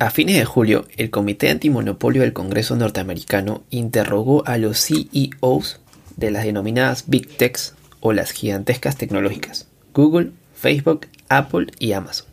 [0.00, 5.80] A fines de julio, el Comité Antimonopolio del Congreso norteamericano interrogó a los CEOs
[6.16, 12.28] de las denominadas Big Techs o las gigantescas tecnológicas, Google, Facebook, Apple y Amazon.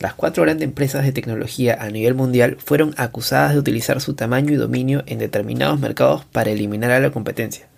[0.00, 4.52] Las cuatro grandes empresas de tecnología a nivel mundial fueron acusadas de utilizar su tamaño
[4.52, 7.68] y dominio en determinados mercados para eliminar a la competencia,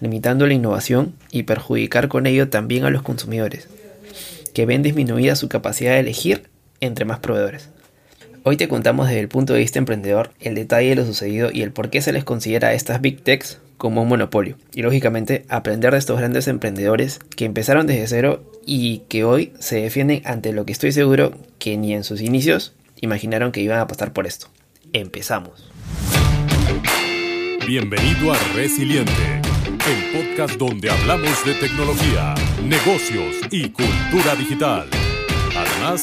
[0.00, 3.68] limitando la innovación y perjudicar con ello también a los consumidores,
[4.52, 6.50] que ven disminuida su capacidad de elegir
[6.80, 7.70] entre más proveedores.
[8.44, 11.62] Hoy te contamos desde el punto de vista emprendedor el detalle de lo sucedido y
[11.62, 14.56] el por qué se les considera a estas Big Techs como un monopolio.
[14.74, 19.82] Y lógicamente aprender de estos grandes emprendedores que empezaron desde cero y que hoy se
[19.82, 23.86] defienden ante lo que estoy seguro que ni en sus inicios imaginaron que iban a
[23.86, 24.48] pasar por esto.
[24.92, 25.70] Empezamos.
[27.64, 32.34] Bienvenido a Resiliente, el podcast donde hablamos de tecnología,
[32.64, 34.88] negocios y cultura digital.
[35.56, 36.02] Además,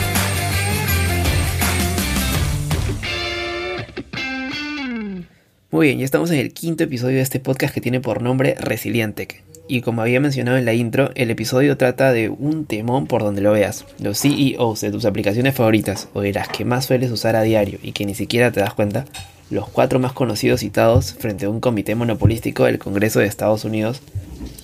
[5.71, 8.55] Muy bien, ya estamos en el quinto episodio de este podcast que tiene por nombre
[8.59, 9.29] Resiliente.
[9.69, 13.39] Y como había mencionado en la intro, el episodio trata de un temón por donde
[13.39, 13.85] lo veas.
[13.97, 17.79] Los CEOs de tus aplicaciones favoritas o de las que más sueles usar a diario
[17.81, 19.05] y que ni siquiera te das cuenta,
[19.49, 24.01] los cuatro más conocidos citados frente a un comité monopolístico del Congreso de Estados Unidos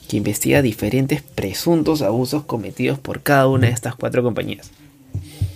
[0.09, 4.71] que investiga diferentes presuntos abusos cometidos por cada una de estas cuatro compañías.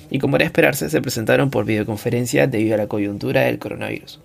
[0.10, 4.22] Y como era esperarse, se presentaron por videoconferencia debido a la coyuntura del coronavirus.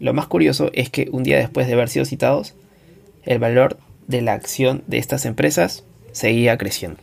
[0.00, 2.54] Lo más curioso es que un día después de haber sido citados,
[3.24, 7.00] el valor de la acción de estas empresas seguía creciendo.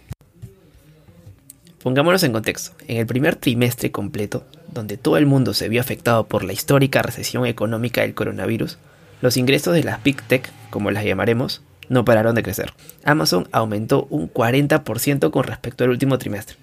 [1.84, 2.72] Pongámonos en contexto.
[2.88, 7.02] En el primer trimestre completo, donde todo el mundo se vio afectado por la histórica
[7.02, 8.78] recesión económica del coronavirus,
[9.22, 12.74] los ingresos de las Big Tech, como las llamaremos, no pararon de crecer.
[13.04, 16.58] Amazon aumentó un 40% con respecto al último trimestre.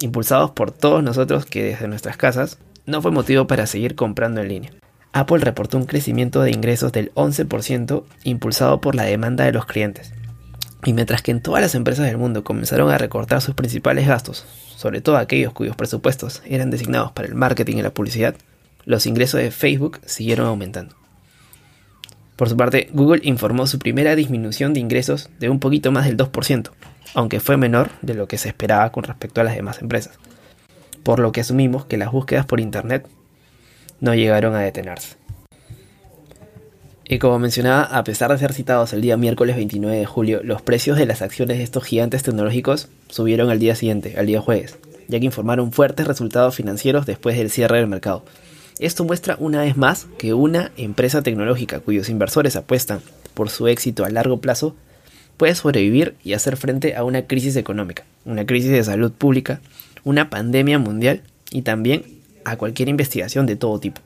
[0.00, 4.48] Impulsados por todos nosotros que desde nuestras casas, no fue motivo para seguir comprando en
[4.48, 4.72] línea.
[5.12, 10.12] Apple reportó un crecimiento de ingresos del 11% impulsado por la demanda de los clientes.
[10.84, 14.46] Y mientras que en todas las empresas del mundo comenzaron a recortar sus principales gastos,
[14.76, 18.34] sobre todo aquellos cuyos presupuestos eran designados para el marketing y la publicidad,
[18.86, 20.94] los ingresos de Facebook siguieron aumentando.
[22.36, 26.16] Por su parte, Google informó su primera disminución de ingresos de un poquito más del
[26.16, 26.70] 2%,
[27.14, 30.18] aunque fue menor de lo que se esperaba con respecto a las demás empresas,
[31.02, 33.06] por lo que asumimos que las búsquedas por Internet
[34.00, 35.16] no llegaron a detenerse.
[37.12, 40.62] Y como mencionaba, a pesar de ser citados el día miércoles 29 de julio, los
[40.62, 44.78] precios de las acciones de estos gigantes tecnológicos subieron al día siguiente, al día jueves,
[45.08, 48.24] ya que informaron fuertes resultados financieros después del cierre del mercado.
[48.78, 53.00] Esto muestra una vez más que una empresa tecnológica cuyos inversores apuestan
[53.34, 54.76] por su éxito a largo plazo
[55.36, 59.60] puede sobrevivir y hacer frente a una crisis económica, una crisis de salud pública,
[60.04, 64.00] una pandemia mundial y también a cualquier investigación de todo tipo.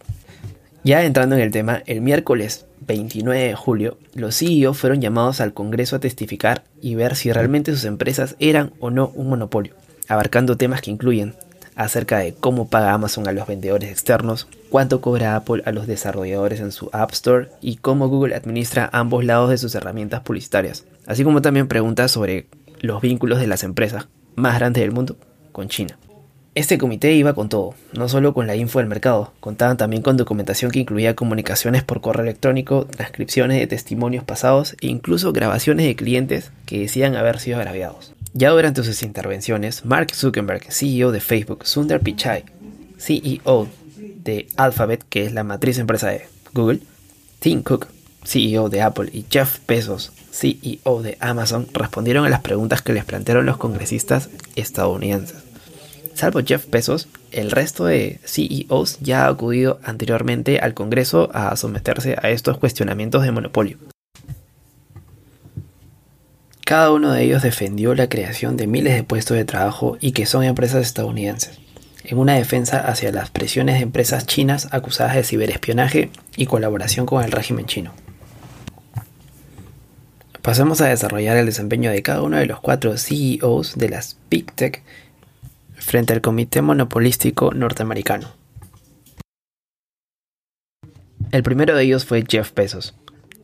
[0.85, 5.55] Ya entrando en el tema, el miércoles 29 de julio, los CEO fueron llamados al
[5.55, 9.75] Congreso a testificar y ver si realmente sus empresas eran o no un monopolio,
[10.09, 11.35] abarcando temas que incluyen
[11.75, 16.61] acerca de cómo paga Amazon a los vendedores externos, cuánto cobra Apple a los desarrolladores
[16.61, 21.25] en su App Store y cómo Google administra ambos lados de sus herramientas publicitarias, así
[21.25, 22.47] como también preguntas sobre
[22.81, 25.17] los vínculos de las empresas más grandes del mundo
[25.53, 25.99] con China.
[26.55, 30.17] Este comité iba con todo, no solo con la info del mercado, contaban también con
[30.17, 35.97] documentación que incluía comunicaciones por correo electrónico, transcripciones de testimonios pasados e incluso grabaciones de
[35.97, 38.13] clientes que decían haber sido agraviados.
[38.35, 42.45] Ya durante sus intervenciones, Mark Zuckerberg, CEO de Facebook, Sundar Pichai,
[42.99, 43.67] CEO
[44.23, 46.23] de Alphabet, que es la matriz empresa de
[46.53, 46.79] Google,
[47.41, 47.89] Tim Cook,
[48.25, 53.05] CEO de Apple, y Jeff Bezos, CEO de Amazon, respondieron a las preguntas que les
[53.05, 55.44] plantearon los congresistas estadounidenses.
[56.15, 62.17] Salvo Jeff Bezos, el resto de CEOs ya ha acudido anteriormente al Congreso a someterse
[62.23, 63.79] a estos cuestionamientos de monopolio.
[66.65, 70.25] Cada uno de ellos defendió la creación de miles de puestos de trabajo y que
[70.25, 71.59] son empresas estadounidenses,
[72.05, 77.25] en una defensa hacia las presiones de empresas chinas acusadas de ciberespionaje y colaboración con
[77.25, 77.93] el régimen chino.
[80.41, 84.53] Pasamos a desarrollar el desempeño de cada uno de los cuatro CEOs de las Big
[84.53, 84.83] Tech
[85.85, 88.29] frente al Comité Monopolístico norteamericano.
[91.31, 92.95] El primero de ellos fue Jeff Bezos,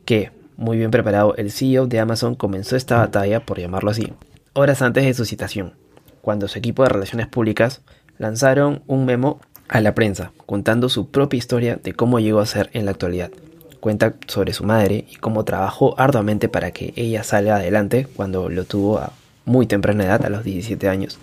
[0.05, 4.13] que, muy bien preparado, el CEO de Amazon comenzó esta batalla, por llamarlo así,
[4.53, 5.73] horas antes de su citación,
[6.21, 7.81] cuando su equipo de relaciones públicas
[8.17, 12.69] lanzaron un memo a la prensa contando su propia historia de cómo llegó a ser
[12.73, 13.31] en la actualidad.
[13.79, 18.65] Cuenta sobre su madre y cómo trabajó arduamente para que ella salga adelante cuando lo
[18.65, 19.13] tuvo a
[19.45, 21.19] muy temprana edad, a los 17 años.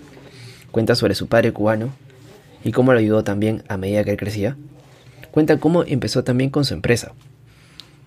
[0.79, 1.91] Cuenta sobre su padre cubano
[2.63, 4.57] y cómo lo ayudó también a medida que él crecía.
[5.33, 7.15] Cuenta cómo empezó también con su empresa,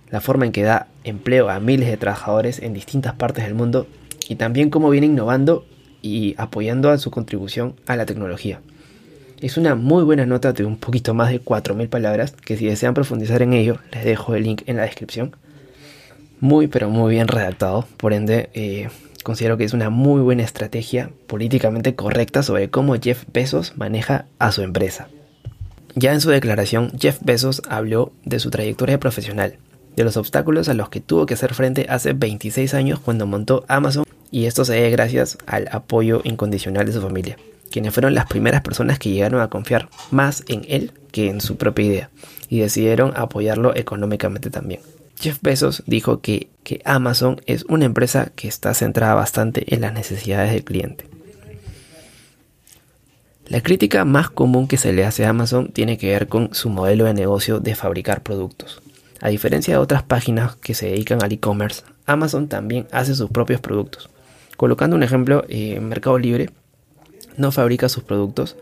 [0.10, 3.88] la forma en que da empleo a miles de trabajadores en distintas partes del mundo
[4.30, 5.66] y también cómo viene innovando
[6.02, 8.62] y apoyando a su contribución a la tecnología.
[9.42, 12.94] Es una muy buena nota de un poquito más de 4.000 palabras que si desean
[12.94, 15.36] profundizar en ello les dejo el link en la descripción.
[16.40, 18.88] Muy pero muy bien redactado, por ende eh,
[19.24, 24.52] considero que es una muy buena estrategia políticamente correcta sobre cómo Jeff Bezos maneja a
[24.52, 25.08] su empresa.
[25.96, 29.58] Ya en su declaración, Jeff Bezos habló de su trayectoria profesional,
[29.96, 33.66] de los obstáculos a los que tuvo que hacer frente hace 26 años cuando montó
[33.68, 37.38] Amazon y esto se debe gracias al apoyo incondicional de su familia,
[37.70, 41.58] quienes fueron las primeras personas que llegaron a confiar más en él que en su
[41.58, 42.10] propia idea
[42.48, 44.80] y decidieron apoyarlo económicamente también.
[45.22, 49.94] Jeff Bezos dijo que, que Amazon es una empresa que está centrada bastante en las
[49.94, 51.06] necesidades del cliente.
[53.46, 56.70] La crítica más común que se le hace a Amazon tiene que ver con su
[56.70, 58.82] modelo de negocio de fabricar productos.
[59.22, 63.62] A diferencia de otras páginas que se dedican al e-commerce, Amazon también hace sus propios
[63.62, 64.10] productos.
[64.58, 66.50] Colocando un ejemplo, eh, Mercado Libre
[67.38, 68.58] no fabrica sus productos,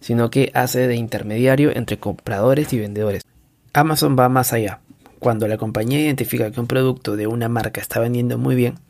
[0.00, 3.22] sino que hace de intermediario entre compradores y vendedores.
[3.72, 4.80] Amazon va más allá.
[5.22, 8.80] Cuando la compañía identifica que un producto de una marca está vendiendo muy bien,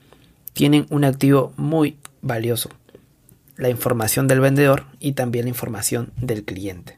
[0.54, 2.70] tienen un activo muy valioso,
[3.58, 6.96] la información del vendedor y también la información del cliente.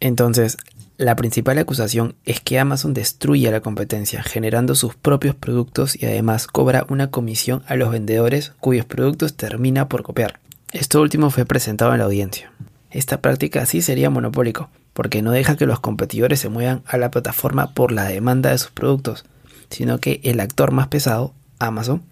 [0.00, 0.56] Entonces,
[0.96, 6.46] la principal acusación es que Amazon destruye la competencia generando sus propios productos y además
[6.46, 10.40] cobra una comisión a los vendedores cuyos productos termina por copiar.
[10.72, 12.50] Esto último fue presentado en la audiencia.
[12.90, 17.10] Esta práctica sí sería monopólico, porque no deja que los competidores se muevan a la
[17.10, 19.26] plataforma por la demanda de sus productos,
[19.68, 22.02] sino que el actor más pesado, Amazon,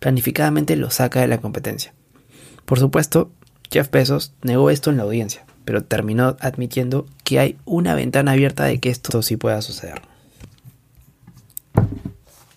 [0.00, 1.94] planificadamente lo saca de la competencia.
[2.64, 3.30] Por supuesto,
[3.70, 8.64] Jeff Bezos negó esto en la audiencia, pero terminó admitiendo que hay una ventana abierta
[8.64, 10.02] de que esto sí pueda suceder.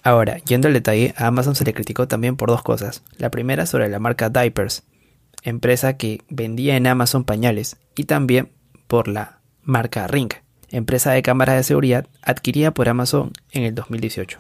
[0.01, 3.03] Ahora, yendo al detalle, a Amazon se le criticó también por dos cosas.
[3.19, 4.81] La primera sobre la marca Diapers,
[5.43, 8.49] empresa que vendía en Amazon pañales, y también
[8.87, 9.34] por la
[9.65, 10.31] marca Ring,
[10.69, 14.39] empresa de cámaras de seguridad adquirida por Amazon en el 2018.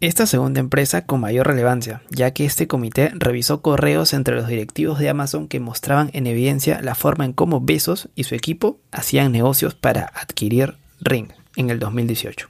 [0.00, 5.00] Esta segunda empresa con mayor relevancia, ya que este comité revisó correos entre los directivos
[5.00, 9.32] de Amazon que mostraban en evidencia la forma en cómo Bezos y su equipo hacían
[9.32, 12.48] negocios para adquirir Ring en el 2018.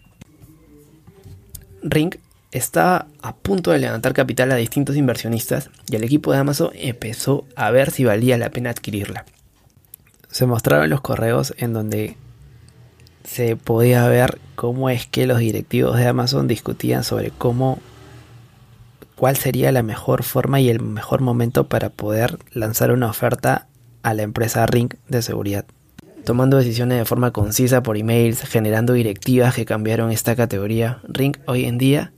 [1.82, 2.16] Ring
[2.52, 7.46] estaba a punto de levantar capital a distintos inversionistas y el equipo de Amazon empezó
[7.56, 9.24] a ver si valía la pena adquirirla.
[10.30, 12.16] Se mostraron los correos en donde
[13.24, 17.78] se podía ver cómo es que los directivos de Amazon discutían sobre cómo
[19.16, 23.66] cuál sería la mejor forma y el mejor momento para poder lanzar una oferta
[24.02, 25.64] a la empresa Ring de seguridad.
[26.24, 31.64] Tomando decisiones de forma concisa por emails, generando directivas que cambiaron esta categoría, Ring hoy
[31.64, 32.12] en día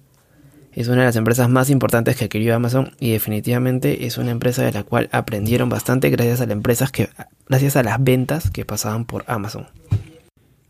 [0.72, 4.62] es una de las empresas más importantes que adquirió Amazon y definitivamente es una empresa
[4.62, 7.08] de la cual aprendieron bastante gracias a las empresas que
[7.48, 9.66] gracias a las ventas que pasaban por Amazon.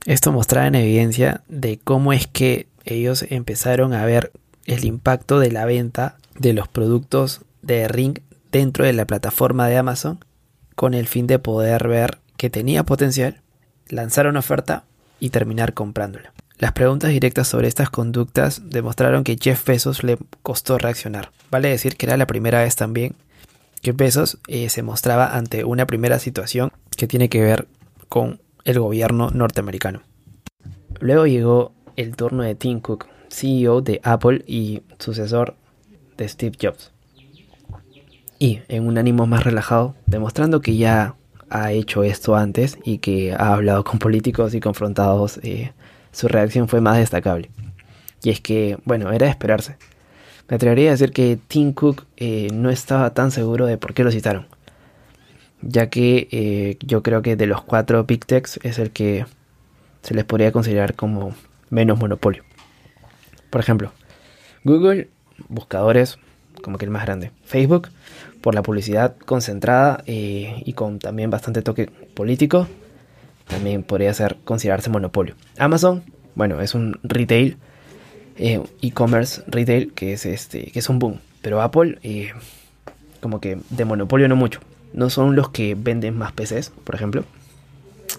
[0.06, 4.32] Esto mostraba en evidencia de cómo es que ellos empezaron a ver
[4.64, 9.76] el impacto de la venta de los productos de Ring dentro de la plataforma de
[9.76, 10.24] Amazon
[10.74, 13.42] con el fin de poder ver que tenía potencial,
[13.88, 14.84] lanzar una oferta
[15.18, 16.32] y terminar comprándola.
[16.60, 21.32] Las preguntas directas sobre estas conductas demostraron que Jeff Bezos le costó reaccionar.
[21.50, 23.14] Vale decir que era la primera vez también
[23.80, 27.66] que Bezos eh, se mostraba ante una primera situación que tiene que ver
[28.10, 30.02] con el gobierno norteamericano.
[31.00, 35.56] Luego llegó el turno de Tim Cook, CEO de Apple y sucesor
[36.18, 36.92] de Steve Jobs.
[38.38, 41.14] Y en un ánimo más relajado, demostrando que ya
[41.48, 45.72] ha hecho esto antes y que ha hablado con políticos y confrontados, eh,
[46.12, 47.50] su reacción fue más destacable.
[48.22, 49.76] Y es que, bueno, era de esperarse.
[50.48, 54.04] Me atrevería a decir que Tim Cook eh, no estaba tan seguro de por qué
[54.04, 54.46] lo citaron
[55.62, 59.26] ya que eh, yo creo que de los cuatro Big Techs es el que
[60.02, 61.34] se les podría considerar como
[61.68, 62.44] menos monopolio.
[63.50, 63.92] Por ejemplo,
[64.64, 65.08] Google,
[65.48, 66.18] buscadores,
[66.62, 67.32] como que el más grande.
[67.44, 67.88] Facebook,
[68.40, 72.66] por la publicidad concentrada eh, y con también bastante toque político,
[73.50, 75.34] también podría ser considerarse monopolio.
[75.58, 76.02] Amazon,
[76.34, 77.58] bueno, es un retail
[78.36, 81.18] eh, e-commerce retail que es este que es un boom.
[81.42, 82.30] Pero Apple eh,
[83.20, 84.60] como que de monopolio no mucho.
[84.92, 87.24] No son los que venden más PCs por ejemplo.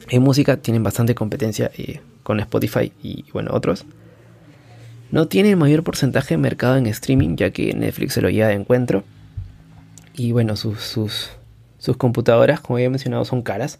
[0.10, 3.86] En música tienen bastante competencia eh, con Spotify y bueno otros.
[5.10, 8.56] No tienen mayor porcentaje de mercado en streaming ya que Netflix se lo lleva de
[8.56, 9.04] encuentro.
[10.14, 11.32] Y bueno sus, sus,
[11.80, 13.80] sus computadoras como había mencionado son caras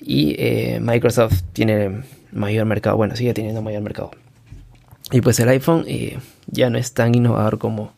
[0.00, 0.36] y
[0.80, 2.02] Microsoft tiene
[2.32, 4.10] mayor mercado bueno sigue teniendo mayor mercado
[5.10, 7.92] y pues el iPhone eh, ya no es tan innovador como,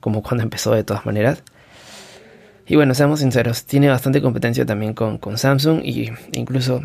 [0.00, 1.42] como cuando empezó de todas maneras.
[2.66, 6.82] Y bueno, seamos sinceros, tiene bastante competencia también con, Samsung e incluso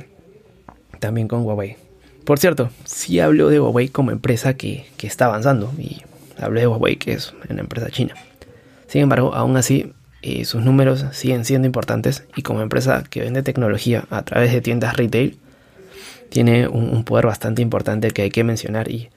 [0.99, 1.77] también con Huawei.
[2.25, 6.01] Por cierto, sí hablo de Huawei como empresa que, está avanzando y
[6.37, 8.15] hablo de Huawei que es una empresa china.
[8.87, 13.43] Sin embargo, aún así, eh, sus números siguen siendo importantes y como empresa que vende
[13.43, 15.37] tecnología a través de tiendas retail,
[16.29, 19.09] tiene un, un poder bastante importante que hay que mencionar y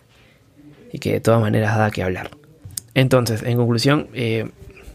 [0.92, 2.30] y que de todas maneras da que hablar.
[2.94, 4.50] Entonces, en conclusión, eh,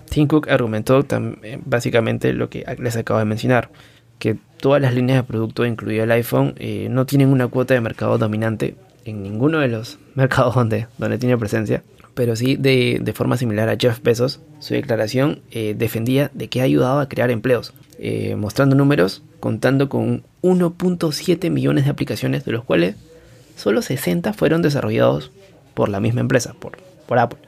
[0.10, 1.06] Tim Cook argumentó
[1.44, 3.70] eh, básicamente lo que les acabo de mencionar,
[4.20, 7.82] que todas las líneas de producto, incluido el iPhone, eh, no tienen una cuota de
[7.82, 11.84] mercado dominante en ninguno de los mercados donde, donde tiene presencia,
[12.18, 16.62] pero sí de, de forma similar a Jeff Bezos, su declaración eh, defendía de que
[16.62, 17.76] ha ayudado a crear empleos,
[18.36, 22.96] mostrando números, contando con 1.7 millones de aplicaciones, de los cuales
[23.56, 25.32] solo 60 fueron desarrollados
[25.76, 27.40] por la misma empresa, por, por Apple,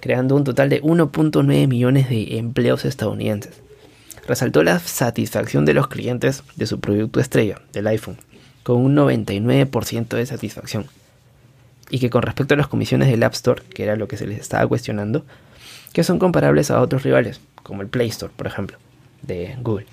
[0.00, 3.60] creando un total de 1.9 millones de empleos estadounidenses.
[4.26, 8.16] Resaltó la satisfacción de los clientes de su producto estrella, del iPhone,
[8.64, 10.86] con un 99% de satisfacción.
[11.90, 14.26] Y que con respecto a las comisiones del App Store, que era lo que se
[14.26, 15.24] les estaba cuestionando,
[15.92, 18.78] que son comparables a otros rivales, como el Play Store, por ejemplo,
[19.22, 19.86] de Google.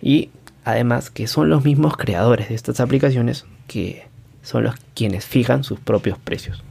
[0.00, 0.30] Y
[0.64, 4.06] además que son los mismos creadores de estas aplicaciones que
[4.42, 6.62] son los quienes fijan sus propios precios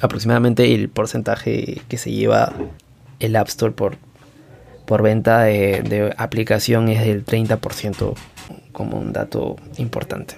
[0.00, 2.52] aproximadamente el porcentaje que se lleva
[3.20, 3.96] el App Store por,
[4.86, 8.14] por venta de, aplicación es del 30%
[8.72, 10.36] como un dato importante.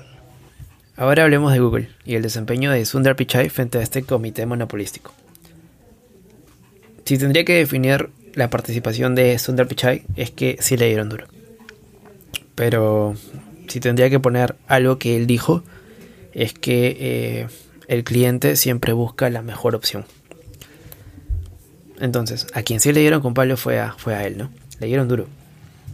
[1.00, 5.14] Ahora hablemos de Google y el desempeño de Sundar Pichai frente a este comité monopolístico.
[7.06, 11.26] Si tendría que definir la participación de Sundar Pichai es que sí le dieron duro.
[12.54, 13.14] Pero
[13.66, 15.62] si tendría que poner algo que él dijo
[16.34, 17.46] es que eh,
[17.88, 20.04] el cliente siempre busca la mejor opción.
[21.98, 24.50] Entonces, a quien sí le dieron con palo fue a, fue a él, ¿no?
[24.80, 25.28] Le dieron duro.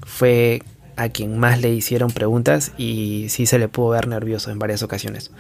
[0.05, 0.65] Fue
[0.97, 4.83] a quien más le hicieron preguntas y sí se le pudo ver nervioso en varias
[4.83, 5.31] ocasiones.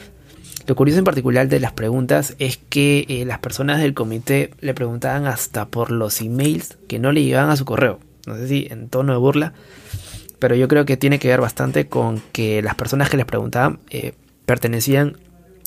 [0.66, 4.74] Lo curioso en particular de las preguntas es que eh, las personas del comité le
[4.74, 8.00] preguntaban hasta por los emails que no le llegaban a su correo.
[8.26, 9.52] No sé si en tono de burla,
[10.40, 13.78] pero yo creo que tiene que ver bastante con que las personas que les preguntaban
[13.90, 15.16] eh, pertenecían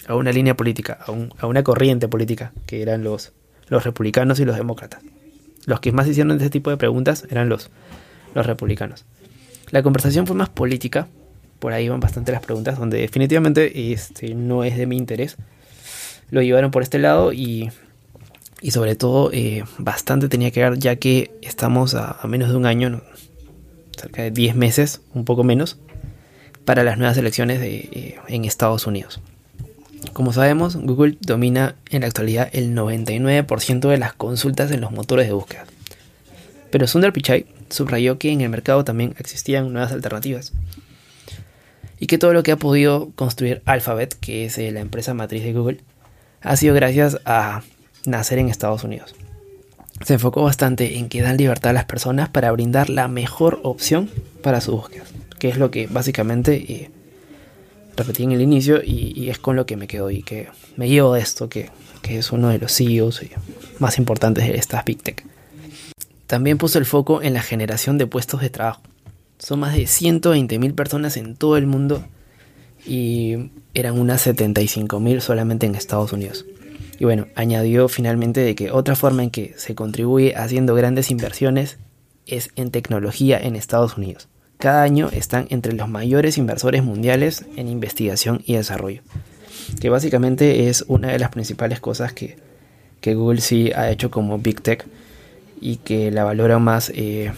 [0.07, 3.31] a una línea política, a, una corriente política, que eran los,
[3.69, 5.01] republicanos y los demócratas.
[5.65, 7.69] Los que más hicieron este tipo de preguntas eran los
[8.33, 9.05] republicanos.
[9.71, 11.07] La conversación fue más política,
[11.59, 15.37] por ahí van bastante las preguntas, donde definitivamente este, no es de mi interés.
[16.31, 17.69] Lo llevaron por este lado y,
[18.61, 22.65] y sobre todo eh, bastante tenía que ver ya que estamos a, menos de un
[22.65, 23.01] año,
[23.97, 25.77] cerca de 10 meses, un poco menos,
[26.65, 29.21] para las nuevas elecciones eh, en Estados Unidos.
[30.13, 35.27] Como sabemos, Google domina en la actualidad el 99% de las consultas en los motores
[35.27, 35.65] de búsqueda.
[36.71, 40.53] Pero Sundar Pichai subrayó que en el mercado también existían nuevas alternativas.
[41.99, 45.43] Y que todo lo que ha podido construir Alphabet, que es eh, la empresa matriz
[45.43, 45.81] de Google,
[46.41, 47.63] ha sido gracias a
[48.05, 49.15] nacer en Estados Unidos.
[50.05, 54.09] Se enfocó bastante en que dan libertad a las personas para brindar la mejor opción
[54.41, 55.03] para su búsqueda,
[55.39, 56.91] que es lo que básicamente eh,
[57.97, 60.47] repetí en el inicio y, es con lo que me quedo y que
[60.77, 61.69] me llevo de esto, que,
[62.03, 63.21] es uno de los CEOs
[63.77, 65.23] más importantes de estas Big Tech.
[66.29, 68.83] También puso el foco en la generación de puestos de trabajo.
[69.39, 72.03] Son más de 120.000 personas en todo el mundo
[72.85, 76.45] y eran unas 75.000 solamente en Estados Unidos.
[76.99, 81.79] Y bueno, añadió finalmente de que otra forma en que se contribuye haciendo grandes inversiones
[82.27, 84.27] es en tecnología en Estados Unidos.
[84.59, 89.01] Cada año están entre los mayores inversores mundiales en investigación y desarrollo,
[89.81, 92.37] que básicamente es una de las principales cosas que,
[93.03, 94.85] Google sí ha hecho como Big Tech
[95.61, 97.31] y que la valora más eh,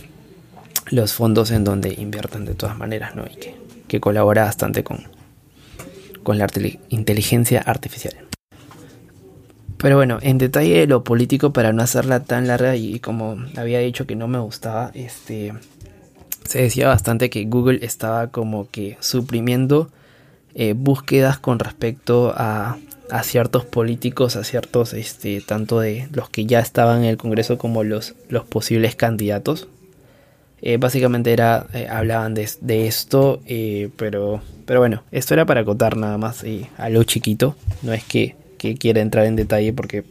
[0.90, 3.26] los fondos en donde inviertan de todas maneras, ¿no?
[3.26, 3.56] Y que,
[3.88, 5.08] que colabora bastante con,
[6.24, 6.48] con la
[6.90, 8.16] inteligencia artificial.
[9.78, 14.06] Pero bueno, en detalle lo político para no hacerla tan larga y como había dicho
[14.06, 15.54] que no me gustaba, este
[16.46, 19.90] se decía bastante que Google estaba como que suprimiendo
[20.54, 22.78] eh, búsquedas con respecto a,
[23.12, 27.58] a ciertos políticos, a ciertos, este, tanto de los que ya estaban en el Congreso
[27.58, 29.68] como los, los posibles candidatos.
[30.64, 35.98] Eh, básicamente era, eh, hablaban de, esto, eh, pero, pero bueno, esto era para acotar
[35.98, 36.44] nada más
[36.78, 37.56] a lo chiquito.
[37.82, 40.04] No es que, que quiera entrar en detalle porque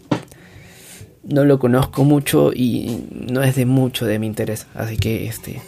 [1.22, 4.66] no lo conozco mucho y no es de mucho de mi interés.
[4.74, 5.62] Así que este,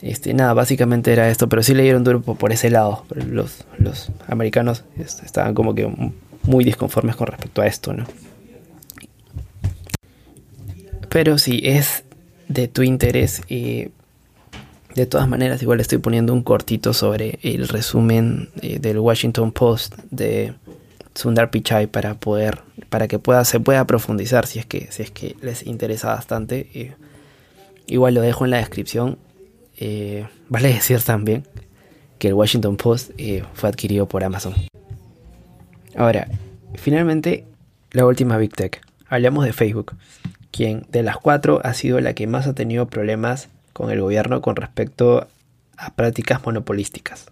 [0.00, 3.04] este, nada, básicamente era esto, pero sí le dieron duro por ese lado.
[3.14, 5.88] Los, los americanos este, estaban como que
[6.44, 8.04] muy disconformes con respecto a esto, ¿no?
[11.08, 12.04] Pero si es
[12.48, 13.88] de tu interés, y
[14.94, 19.96] de todas maneras igual estoy poniendo un cortito sobre el resumen eh, del Washington Post
[20.10, 20.54] de
[21.14, 25.10] Sundar Pichai para poder, para que pueda, se pueda profundizar si es que, si es
[25.10, 26.68] que les interesa bastante.
[26.74, 26.92] Eh,
[27.86, 29.18] igual lo dejo en la descripción
[29.84, 31.44] eh, vale decir también
[32.18, 34.54] que el Washington Post eh, fue adquirido por Amazon.
[35.96, 36.28] Ahora,
[36.74, 37.44] finalmente,
[37.90, 38.80] la última Big Tech.
[39.08, 39.94] Hablamos de Facebook,
[40.50, 44.40] quien de las cuatro ha sido la que más ha tenido problemas con el gobierno
[44.40, 45.28] con respecto
[45.76, 47.26] a prácticas monopolísticas.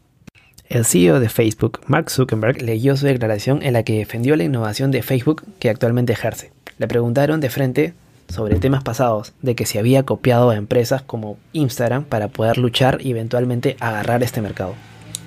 [0.69, 4.91] El CEO de Facebook, Mark Zuckerberg, leyó su declaración en la que defendió la innovación
[4.91, 6.53] de Facebook que actualmente ejerce.
[6.79, 7.95] Le preguntaron de frente
[8.29, 12.99] sobre temas pasados de que se había copiado a empresas como Instagram para poder luchar
[13.01, 14.75] y eventualmente agarrar este mercado.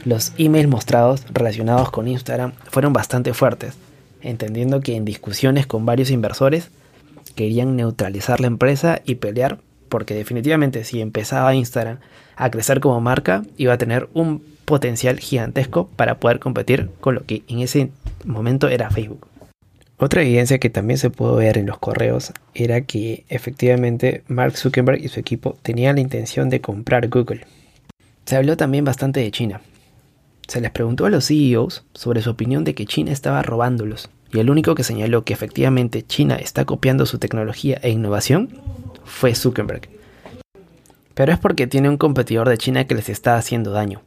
[0.05, 3.75] Los emails mostrados relacionados con Instagram fueron bastante fuertes,
[4.21, 6.69] entendiendo que en discusiones con varios inversores
[7.35, 11.99] querían neutralizar la empresa y pelear porque definitivamente si empezaba Instagram
[12.35, 17.25] a crecer como marca iba a tener un potencial gigantesco para poder competir con lo
[17.25, 17.91] que en ese
[18.25, 19.27] momento era Facebook.
[19.97, 25.01] Otra evidencia que también se pudo ver en los correos era que efectivamente Mark Zuckerberg
[25.01, 27.45] y su equipo tenían la intención de comprar Google.
[28.25, 29.61] Se habló también bastante de China.
[30.47, 34.39] Se les preguntó a los CEOs sobre su opinión de que China estaba robándolos, y
[34.39, 38.49] el único que señaló que efectivamente China está copiando su tecnología e innovación
[39.05, 39.89] fue Zuckerberg.
[41.13, 44.01] Pero es porque tiene un competidor de China que les está haciendo daño.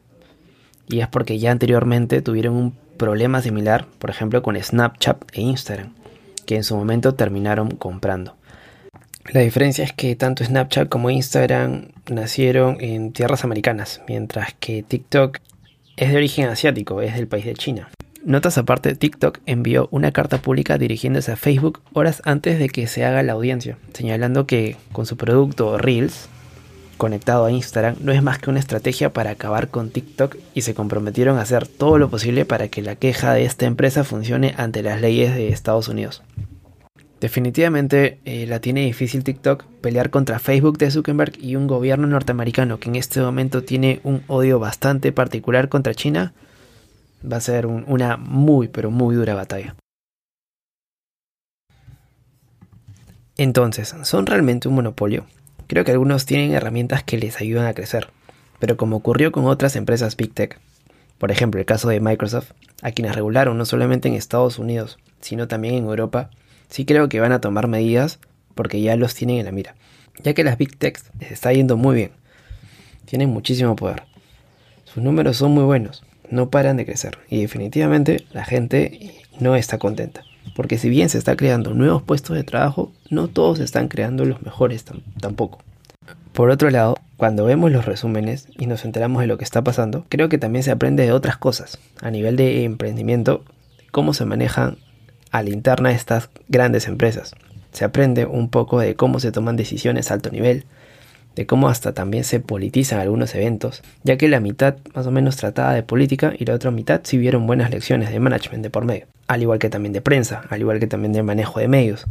[0.89, 5.93] Y es porque ya anteriormente tuvieron un problema similar, por ejemplo, con Snapchat e Instagram,
[6.45, 8.35] que en su momento terminaron comprando.
[9.33, 15.39] La diferencia es que tanto Snapchat como Instagram nacieron en tierras americanas, mientras que TikTok
[15.97, 17.89] es de origen asiático, es del país de China.
[18.23, 23.03] Notas aparte, TikTok envió una carta pública dirigiéndose a Facebook horas antes de que se
[23.03, 26.29] haga la audiencia, señalando que con su producto Reels,
[26.97, 30.73] conectado a Instagram no es más que una estrategia para acabar con TikTok y se
[30.73, 34.83] comprometieron a hacer todo lo posible para que la queja de esta empresa funcione ante
[34.83, 36.23] las leyes de Estados Unidos.
[37.19, 42.79] Definitivamente eh, la tiene difícil TikTok pelear contra Facebook de Zuckerberg y un gobierno norteamericano
[42.79, 46.33] que en este momento tiene un odio bastante particular contra China.
[47.29, 49.75] Va a ser una muy pero muy dura batalla.
[53.35, 55.25] Entonces, ¿son realmente un monopolio?
[55.67, 58.09] Creo que algunos tienen herramientas que les ayudan a crecer,
[58.59, 60.59] pero como ocurrió con otras empresas Big Tech,
[61.17, 62.51] por ejemplo el caso de Microsoft,
[62.81, 66.29] a quienes regularon no solamente en Estados Unidos, sino también en Europa,
[66.69, 68.19] sí creo que van a tomar medidas
[68.55, 69.75] porque ya los tienen en la mira,
[70.23, 72.11] ya que las Big Techs les está yendo muy bien,
[73.05, 74.03] tienen muchísimo poder,
[74.85, 79.77] sus números son muy buenos, no paran de crecer y definitivamente la gente no está
[79.77, 80.23] contenta.
[80.55, 84.41] Porque si bien se está creando nuevos puestos de trabajo, no todos están creando los
[84.41, 84.85] mejores
[85.19, 85.59] tampoco.
[86.33, 90.05] Por otro lado, cuando vemos los resúmenes y nos enteramos de lo que está pasando,
[90.09, 91.79] creo que también se aprende de otras cosas.
[92.01, 93.43] A nivel de emprendimiento,
[93.91, 94.77] cómo se manejan
[95.37, 97.35] a la interna estas grandes empresas.
[97.71, 100.65] Se aprende un poco de cómo se toman decisiones a alto nivel,
[101.35, 105.37] de cómo hasta también se politizan algunos eventos, ya que la mitad más o menos
[105.37, 108.85] trataba de política y la otra mitad sí vieron buenas lecciones de management de por
[108.85, 112.07] medio, al igual que también de prensa, al igual que también de manejo de medios.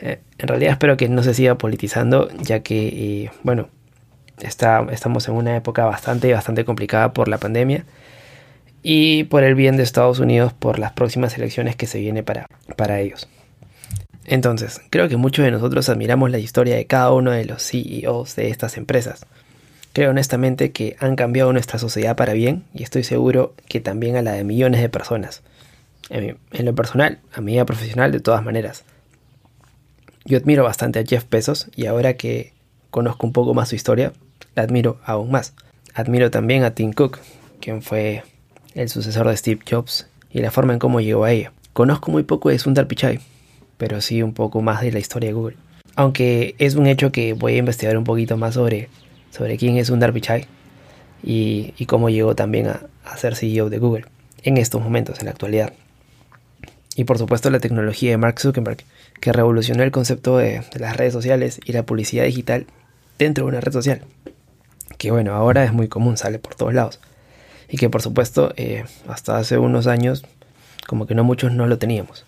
[0.00, 2.86] Eh, en realidad espero que no se siga politizando, ya que,
[3.24, 3.68] eh, bueno,
[4.40, 7.84] está, estamos en una época bastante, bastante complicada por la pandemia
[8.82, 12.46] y por el bien de Estados Unidos por las próximas elecciones que se viene para,
[12.76, 13.28] para ellos.
[14.24, 18.36] Entonces, creo que muchos de nosotros admiramos la historia de cada uno de los CEOs
[18.36, 19.26] de estas empresas.
[19.92, 24.22] Creo honestamente que han cambiado nuestra sociedad para bien y estoy seguro que también a
[24.22, 25.42] la de millones de personas.
[26.08, 28.84] En, lo personal, a mi vida profesional de todas maneras.
[30.24, 32.52] Yo admiro bastante a Jeff Bezos y ahora que
[32.90, 34.12] conozco un poco más su historia,
[34.54, 35.54] la admiro aún más.
[35.94, 37.18] Admiro también a Tim Cook,
[37.60, 38.22] quien fue
[38.74, 41.52] el sucesor de Steve Jobs y la forma en cómo llegó a ella.
[41.72, 43.20] Conozco muy poco de Sundar Pichai,
[43.78, 45.56] pero sí un poco más de la historia de Google.
[45.96, 48.88] Aunque es un hecho que voy a investigar un poquito más sobre,
[49.30, 50.46] sobre quién es Sundar Pichai
[51.22, 54.04] y, y cómo llegó también a, a ser CEO de Google
[54.42, 55.72] en estos momentos, en la actualidad.
[56.94, 58.78] Y por supuesto la tecnología de Mark Zuckerberg,
[59.20, 62.66] que revolucionó el concepto de, las redes sociales y la publicidad digital
[63.18, 64.02] dentro de una red social.
[64.98, 67.00] Que bueno, ahora es muy común, sale por todos lados.
[67.72, 70.24] Y que por supuesto eh, hasta hace unos años
[70.86, 72.24] como que no muchos no lo teníamos.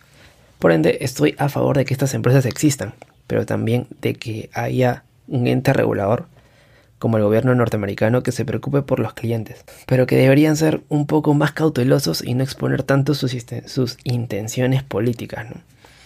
[0.59, 2.95] Por ende, estoy a favor de que estas empresas existan,
[3.27, 6.27] pero también de que haya un ente regulador
[6.99, 11.07] como el gobierno norteamericano que se preocupe por los clientes, pero que deberían ser un
[11.07, 15.47] poco más cautelosos y no exponer tanto sus, sus intenciones políticas,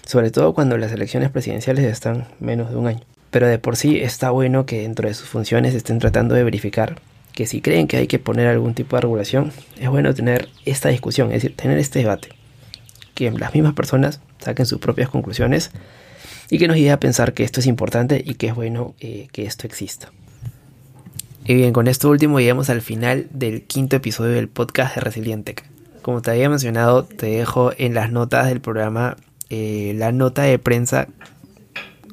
[0.05, 3.03] sobre todo cuando las elecciones presidenciales están menos de un año.
[3.31, 6.97] Pero de por sí está bueno que dentro de sus funciones estén tratando de verificar
[7.39, 10.89] que si creen que hay que poner algún tipo de regulación, es bueno tener esta
[10.89, 12.31] discusión, es decir, tener este debate,
[13.15, 15.71] que las mismas personas saquen sus propias conclusiones
[16.51, 19.29] y que nos lleve a pensar que esto es importante y que es bueno eh,
[19.31, 20.11] que esto exista.
[21.45, 25.65] Y bien, con esto último llegamos al final del quinto episodio del podcast de Resilientec.
[26.03, 29.17] Como te había mencionado, te dejo en las notas del programa
[29.49, 31.07] eh, la nota de prensa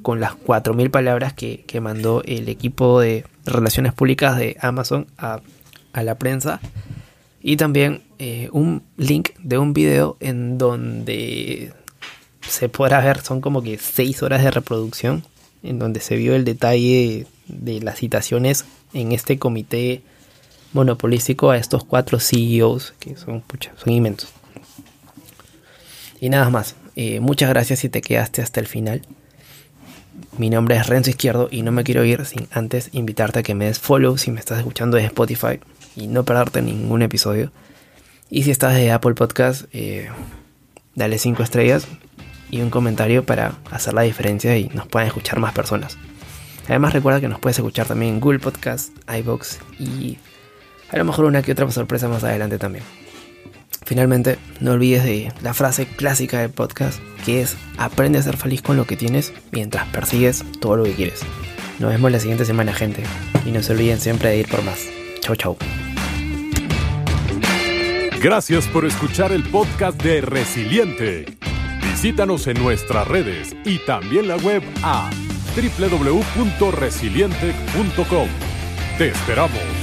[0.05, 5.41] con las 4.000 palabras que, mandó el equipo de relaciones públicas de Amazon a,
[5.95, 6.61] la prensa.
[7.41, 11.73] Y también eh, un link de un video en donde
[12.47, 15.23] se podrá ver, son como que 6 horas de reproducción,
[15.63, 20.03] en donde se vio el detalle de las citaciones en este comité
[20.73, 23.43] monopolístico a estos cuatro CEOs que son,
[23.75, 24.29] son inmensos.
[26.21, 29.01] Y nada más, eh, muchas gracias si te quedaste hasta el final.
[30.37, 33.55] Mi nombre es Renzo Izquierdo y no me quiero ir sin antes invitarte a que
[33.55, 35.61] me des follow si me estás escuchando de Spotify
[35.95, 37.51] y no perderte ningún episodio.
[38.29, 40.09] Y si estás de Apple Podcast, eh,
[40.93, 41.87] dale 5 estrellas
[42.51, 45.97] y un comentario para hacer la diferencia y nos puedan escuchar más personas.
[46.67, 50.17] Además recuerda que nos puedes escuchar también en Google Podcast, iBox y
[50.89, 52.83] a lo mejor una que otra sorpresa más adelante también.
[53.85, 58.61] Finalmente, no olvides de la frase clásica del podcast que es aprende a ser feliz
[58.61, 61.21] con lo que tienes mientras persigues todo lo que quieres.
[61.79, 63.03] Nos vemos la siguiente semana gente
[63.45, 64.79] y no se olviden siempre de ir por más.
[65.21, 65.57] Chau chau.
[68.21, 71.25] Gracias por escuchar el podcast de Resiliente.
[71.91, 75.09] Visítanos en nuestras redes y también la web a
[75.55, 78.27] www.resiliente.com.
[78.97, 79.74] Te esperamos.